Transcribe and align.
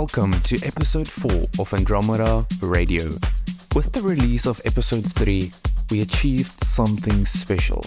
welcome 0.00 0.32
to 0.40 0.56
episode 0.64 1.06
4 1.06 1.30
of 1.58 1.74
Andromeda 1.74 2.46
Radio. 2.62 3.04
With 3.74 3.92
the 3.92 4.00
release 4.00 4.46
of 4.46 4.58
episode 4.64 5.04
3, 5.04 5.52
we 5.90 6.00
achieved 6.00 6.52
something 6.64 7.26
special. 7.26 7.82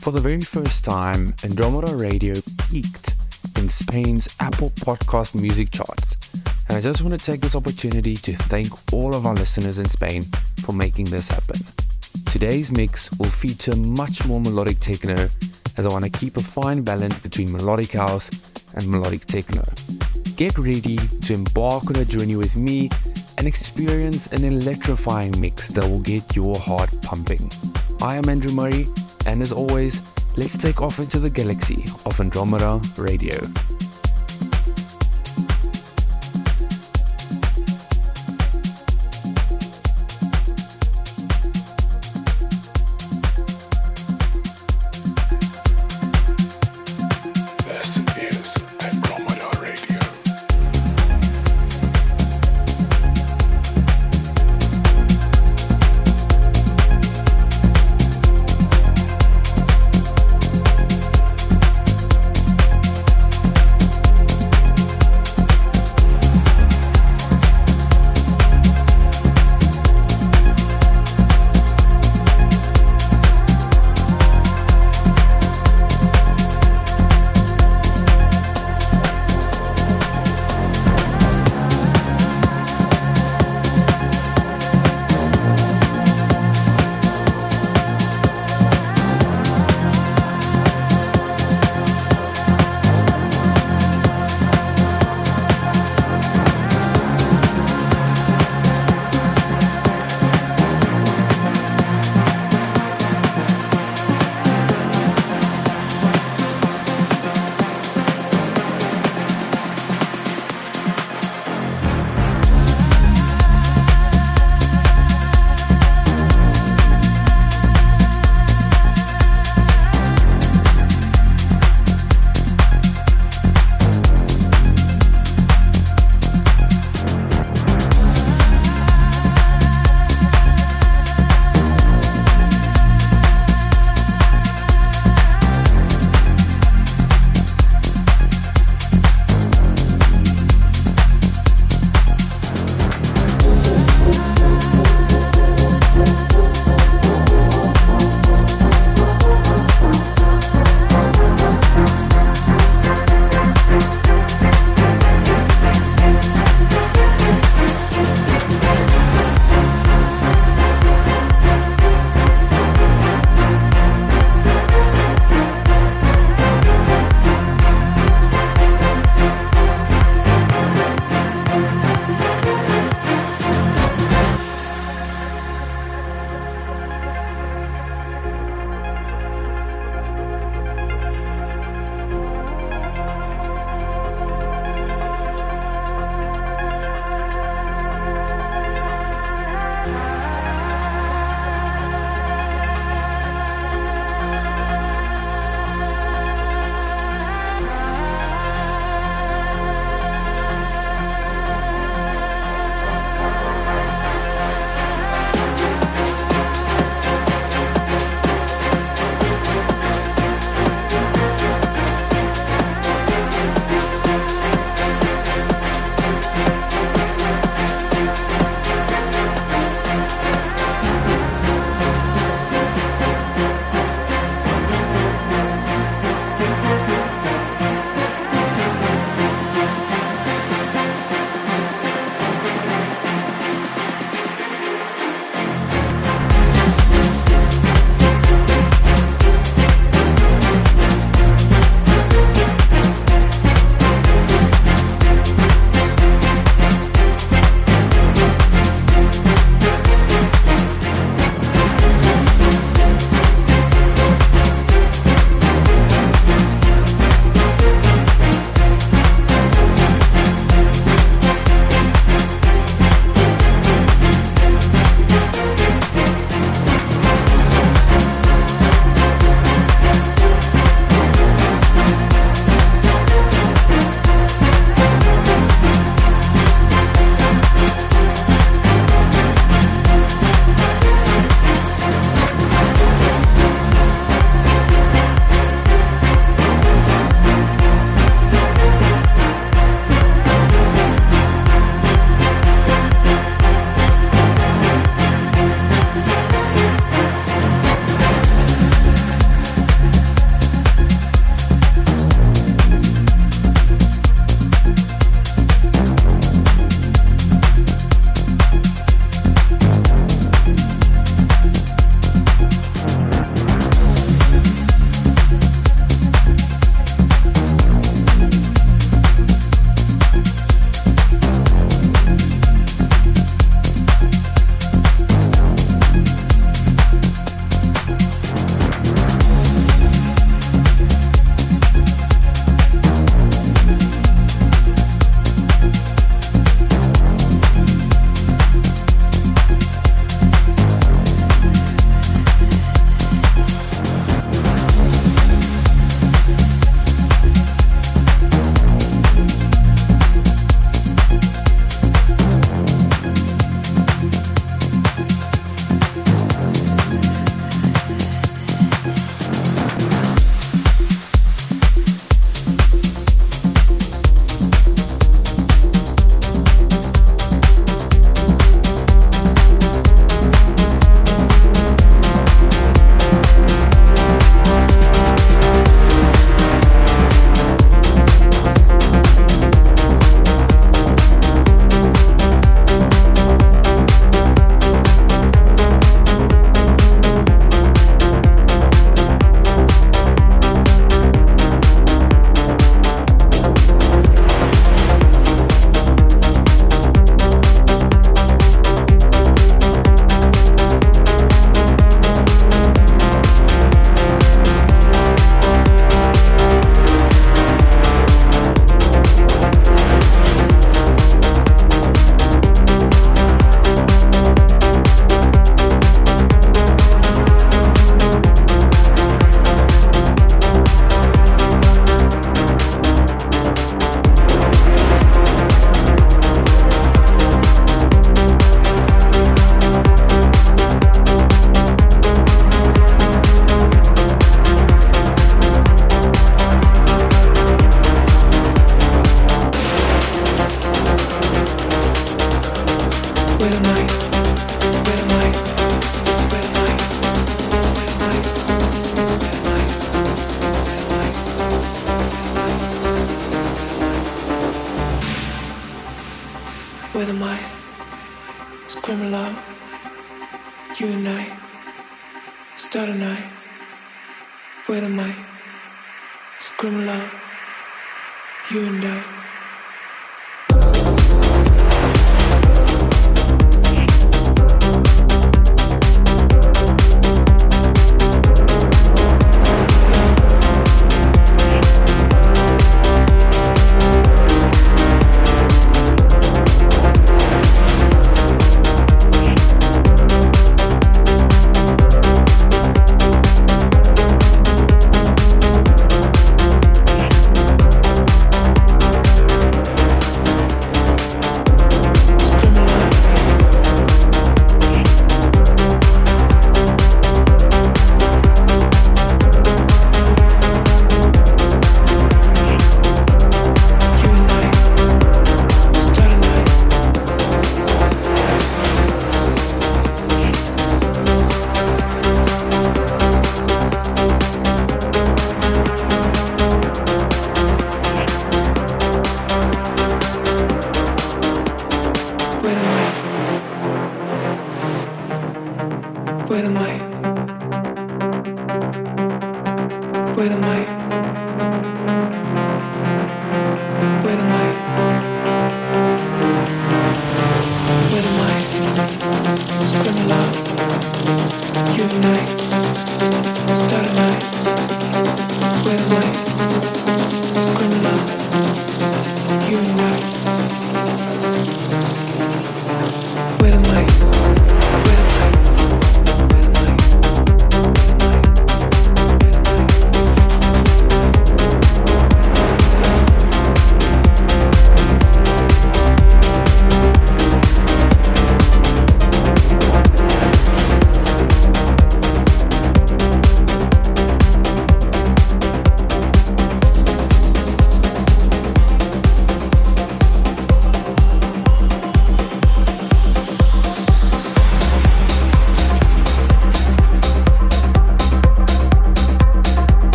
For 0.00 0.10
the 0.10 0.20
very 0.20 0.40
first 0.40 0.84
time, 0.84 1.32
Andromeda 1.44 1.94
Radio 1.94 2.34
peaked 2.68 3.14
in 3.56 3.68
Spain's 3.68 4.34
Apple 4.40 4.70
Podcast 4.70 5.40
music 5.40 5.70
charts. 5.70 6.16
And 6.68 6.78
I 6.78 6.80
just 6.80 7.00
want 7.00 7.16
to 7.16 7.24
take 7.24 7.40
this 7.40 7.54
opportunity 7.54 8.16
to 8.16 8.32
thank 8.32 8.92
all 8.92 9.14
of 9.14 9.24
our 9.24 9.34
listeners 9.34 9.78
in 9.78 9.88
Spain 9.88 10.24
for 10.64 10.72
making 10.72 11.04
this 11.04 11.28
happen. 11.28 11.60
Today's 12.32 12.72
mix 12.72 13.08
will 13.20 13.30
feature 13.30 13.76
much 13.76 14.26
more 14.26 14.40
melodic 14.40 14.80
techno 14.80 15.28
as 15.76 15.86
I 15.86 15.90
want 15.90 16.06
to 16.06 16.10
keep 16.10 16.36
a 16.36 16.42
fine 16.42 16.82
balance 16.82 17.20
between 17.20 17.52
melodic 17.52 17.92
house 17.92 18.28
and 18.74 18.90
melodic 18.90 19.26
techno. 19.26 19.62
Get 20.42 20.58
ready 20.58 20.96
to 20.96 21.34
embark 21.34 21.86
on 21.86 21.94
a 21.94 22.04
journey 22.04 22.34
with 22.34 22.56
me 22.56 22.90
and 23.38 23.46
experience 23.46 24.32
an 24.32 24.42
electrifying 24.42 25.40
mix 25.40 25.68
that 25.68 25.88
will 25.88 26.00
get 26.00 26.34
your 26.34 26.58
heart 26.58 26.90
pumping. 27.00 27.48
I 28.02 28.16
am 28.16 28.28
Andrew 28.28 28.52
Murray, 28.52 28.88
and 29.24 29.40
as 29.40 29.52
always, 29.52 30.12
let's 30.36 30.58
take 30.58 30.82
off 30.82 30.98
into 30.98 31.20
the 31.20 31.30
galaxy 31.30 31.84
of 32.06 32.18
Andromeda 32.18 32.80
Radio. 32.98 33.38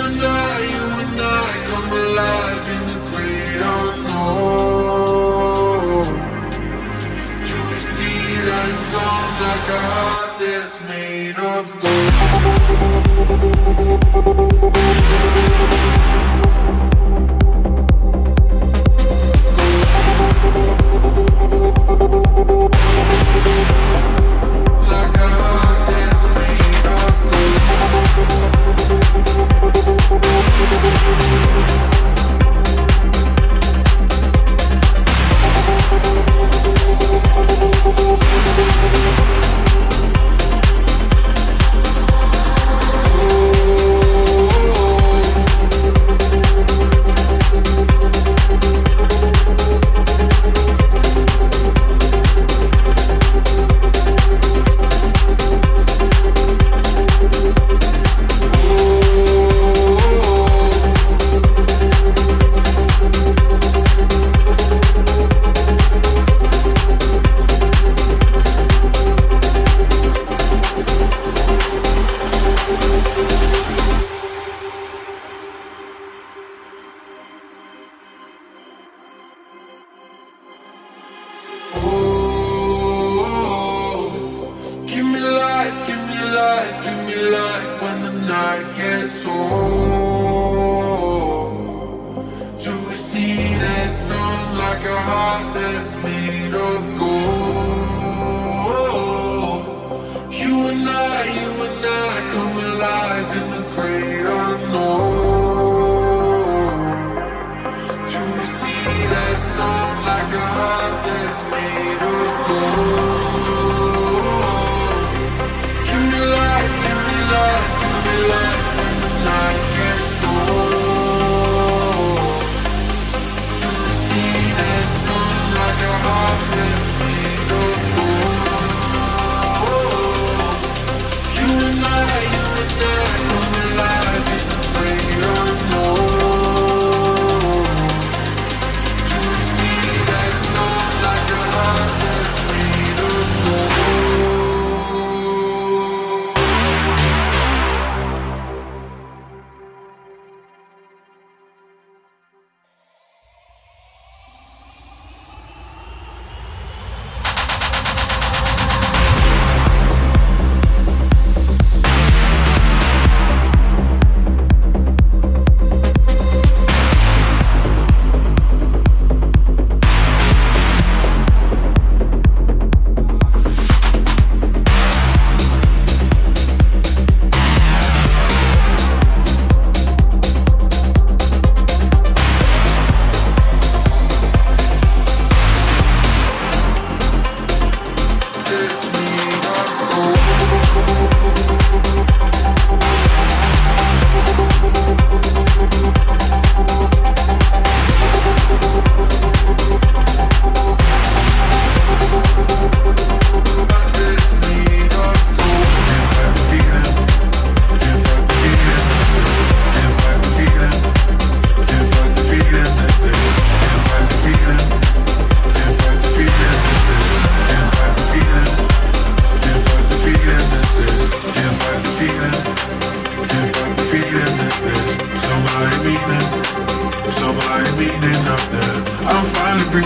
and 0.00 0.22
I, 0.22 0.58
you 0.74 0.86
and 1.02 1.20
I 1.20 1.50
come 1.70 1.90
alive 1.92 2.66
in 2.74 2.82
the 2.90 2.98
great 3.10 3.60
unknown. 3.80 4.82
To 7.48 7.58
that 9.42 9.60
like 9.68 10.74
made 10.88 11.38
of 11.38 11.64
gold. 15.02 15.11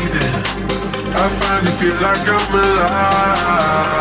I 0.08 1.28
finally 1.40 1.72
feel 1.72 1.96
like 2.00 2.28
I'm 2.28 2.54
alive. 2.54 3.96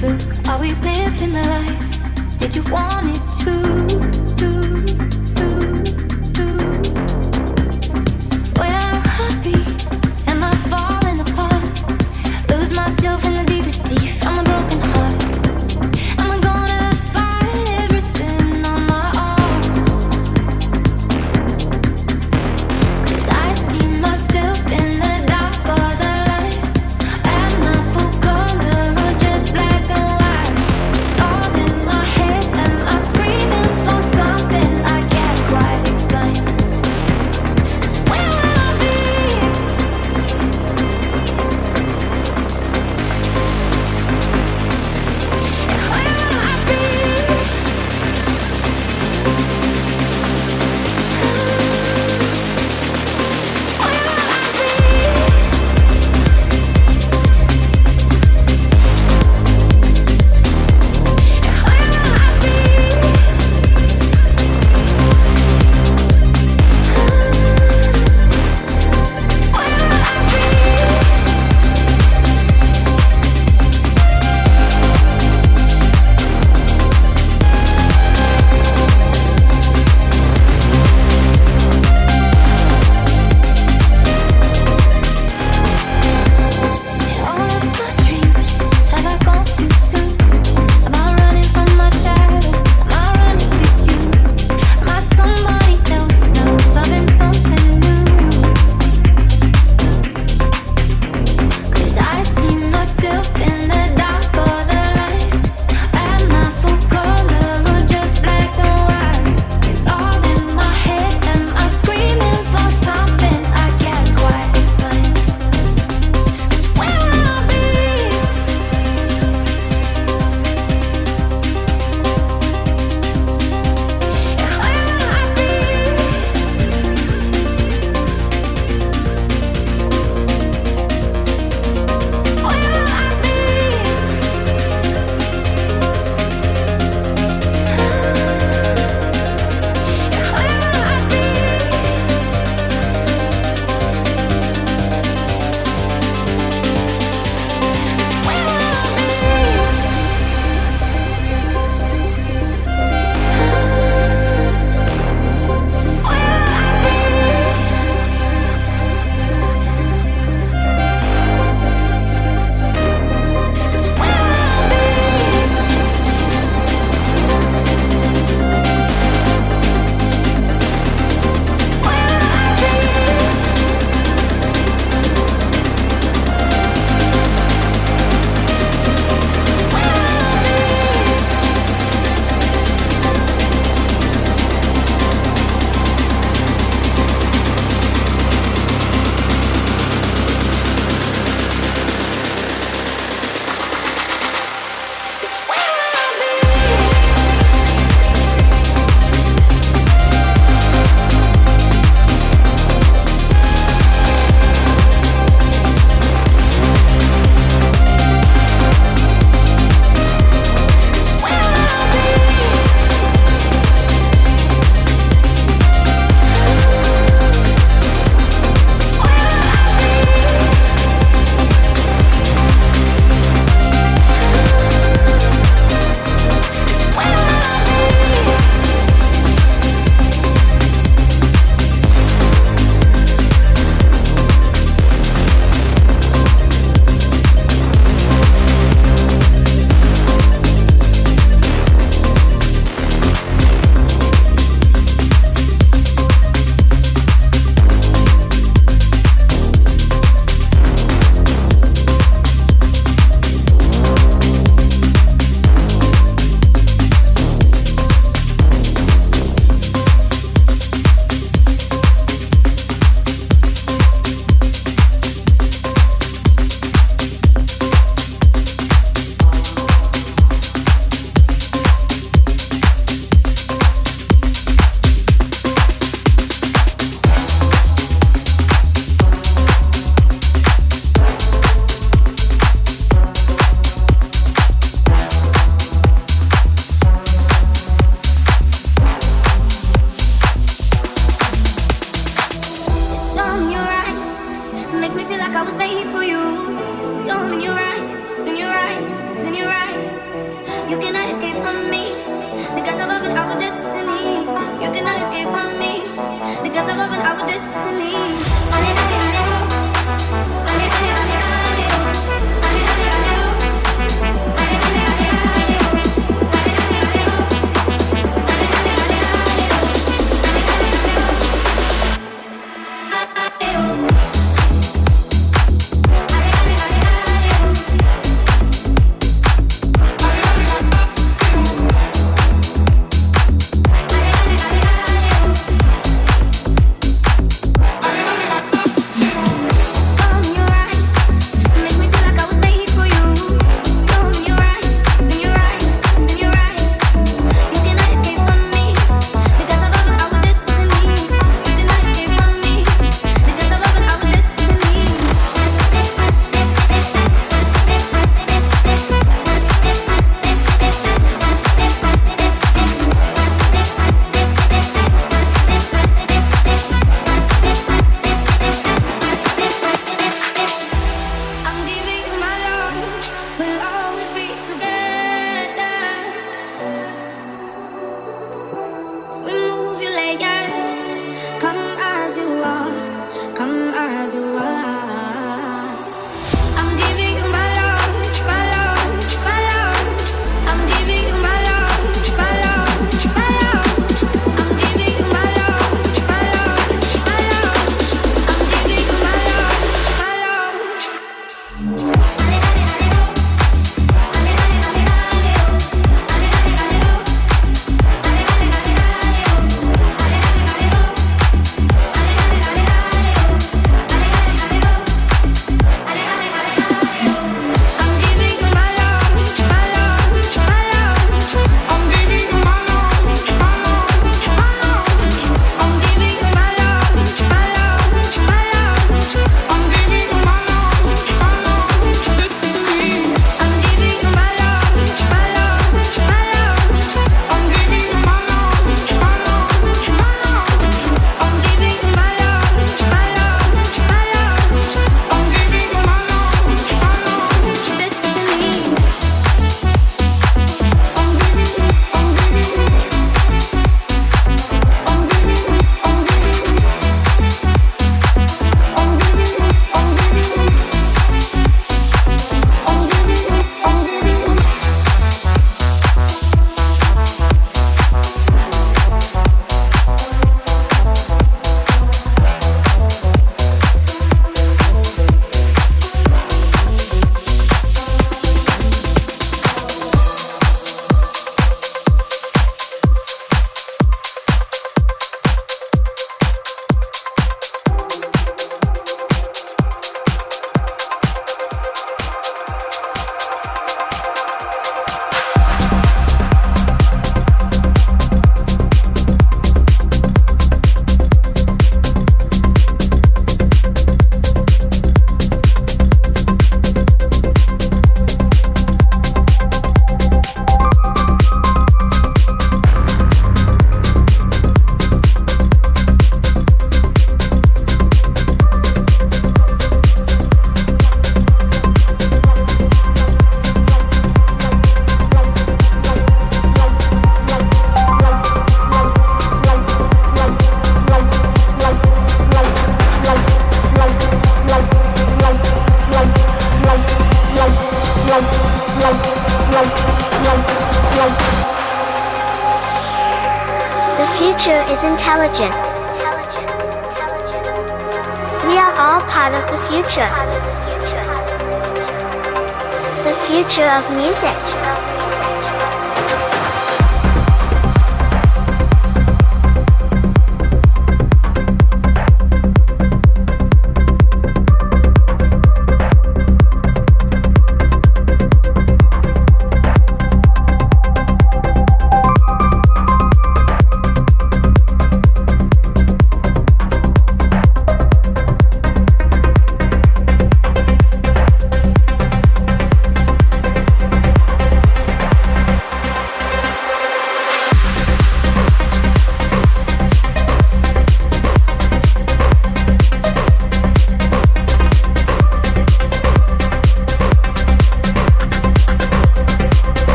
But 0.00 0.48
are 0.48 0.60
we 0.60 0.70
living 0.74 1.32
the 1.32 1.42
life 1.42 2.38
that 2.38 2.54
you 2.54 2.62
wanted 2.70 3.18
to? 3.42 4.84
to? 4.84 4.87